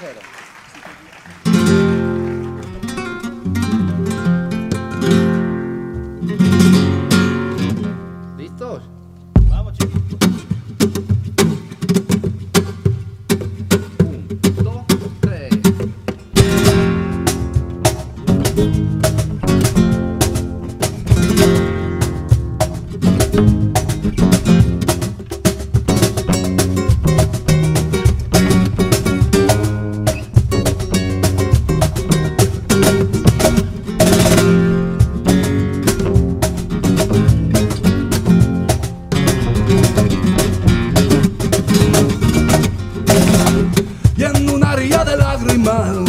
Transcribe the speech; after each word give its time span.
¿Listos? 0.00 1.07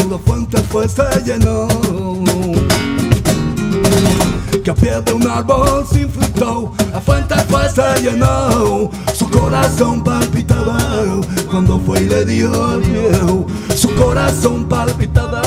La 0.10 0.18
fuente 0.18 0.58
fue 0.70 0.88
se 0.88 1.04
llenó. 1.24 1.68
Que 4.64 4.72
a 4.72 4.74
pie 4.74 5.02
de 5.02 5.14
un 5.14 5.28
árbol 5.28 5.86
sin 5.92 6.10
fruto, 6.10 6.74
la 6.92 7.00
fuente 7.00 7.36
fue 7.48 7.70
se 7.70 8.02
llenó. 8.02 8.90
Su 9.14 9.30
corazón 9.30 10.04
palpitaba 10.04 10.78
cuando 11.50 11.80
fue 11.80 12.02
y 12.02 12.06
le 12.06 12.26
dijo 12.26 12.54
al. 12.66 12.84
Su 13.76 13.94
corazón 13.96 14.66
palpitaba 14.68 15.42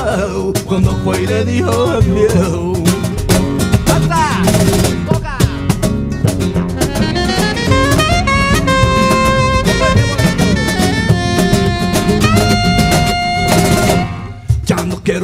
cuando 0.64 0.92
fue 1.04 1.22
y 1.22 1.26
le 1.26 1.44
dijo 1.44 1.90
al. 1.90 2.91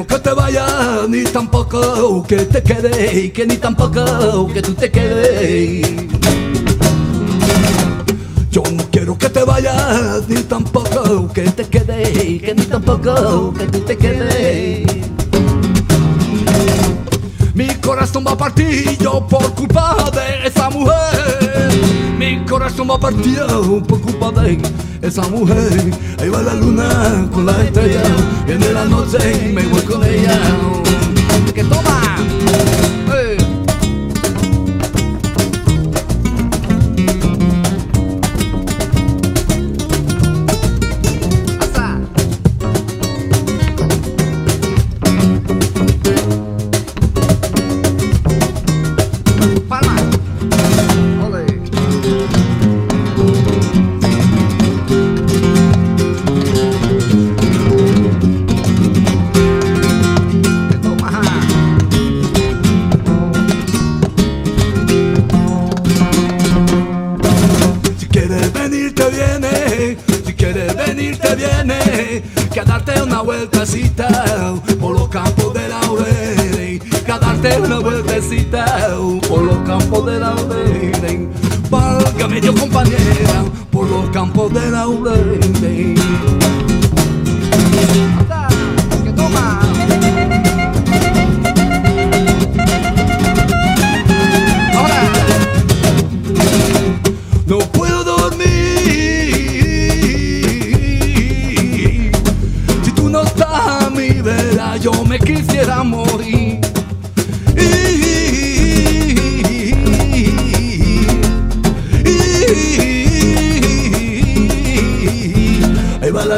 Que 0.08 0.18
te 0.18 0.32
vayas, 0.32 1.08
ni 1.08 1.22
tampoco 1.24 2.24
que 2.26 2.36
te 2.36 2.62
quedes, 2.62 3.32
que 3.32 3.46
ni 3.46 3.56
tampoco 3.56 4.48
que 4.52 4.62
tú 4.62 4.74
te 4.74 4.90
quedes. 4.90 5.86
Yo 8.50 8.62
no 8.72 8.84
quiero 8.90 9.16
que 9.18 9.28
te 9.28 9.44
vayas, 9.44 10.26
ni 10.28 10.42
tampoco 10.42 11.30
que 11.32 11.42
te 11.42 11.64
quedes, 11.64 12.42
que 12.42 12.54
ni 12.56 12.64
tampoco 12.64 13.52
que 13.52 13.66
tú 13.66 13.80
te 13.80 13.96
quedes. 13.96 14.86
Mi 17.54 17.68
corazón 17.74 18.24
va 18.26 18.32
a 18.32 18.36
partir 18.36 18.96
yo 18.98 19.26
por 19.26 19.54
culpa 19.54 19.96
de 20.12 20.48
esa 20.48 20.70
mujer. 20.70 21.70
Mi 22.18 22.44
corazón 22.46 22.88
va 22.90 22.94
a 22.94 23.00
partir 23.00 23.40
por 23.86 24.00
culpa 24.00 24.30
de 24.40 24.58
esa 25.02 25.22
mujer. 25.22 25.92
Ahí 26.20 26.28
va 26.28 26.42
la 26.42 26.54
luna 26.54 27.28
con 27.32 27.46
la 27.46 27.62
estrella. 27.62 28.02
Viene 28.46 28.72
la 28.72 28.84
noche 28.84 29.18
y 29.44 29.52
me 29.52 29.62
voy 29.66 29.82
con 29.82 29.97
ella. 30.38 30.67
Quieres 68.28 68.52
venir 68.52 68.94
te 68.94 69.08
viene, 69.08 69.96
si 70.26 70.34
quieres 70.34 70.76
venir 70.76 71.18
te 71.18 71.34
viene, 71.34 72.22
que 72.52 72.60
a 72.60 72.64
darte 72.64 73.02
una 73.02 73.22
vueltecita 73.22 74.54
por 74.78 74.98
los 74.98 75.08
campos 75.08 75.54
de 75.54 75.68
laurel, 75.68 76.80
que 77.06 77.12
a 77.12 77.18
darte 77.18 77.58
una 77.58 77.78
vueltecita 77.78 78.98
por 79.26 79.42
los 79.42 79.58
campos 79.66 80.06
de 80.06 80.18
laurel, 80.18 81.28
válgame 81.70 82.40
Dios 82.40 82.60
compañera, 82.60 83.44
por 83.70 83.88
los 83.88 84.10
campos 84.10 84.52
de 84.52 84.70
laurel. 84.70 86.47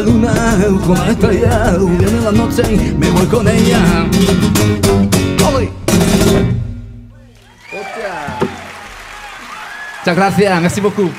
La 0.00 0.06
luna 0.06 0.32
con 0.86 0.98
la 0.98 1.10
estrella 1.10 1.76
Viene 1.78 2.20
la 2.20 2.32
noche 2.32 2.62
y 2.72 2.94
me 2.94 3.10
voy 3.10 3.26
con 3.26 3.46
ella 3.48 4.06
¡Ole! 5.54 5.70
Muchas 10.00 10.16
gracias, 10.16 10.62
merci 10.62 10.80
beaucoup. 10.80 11.12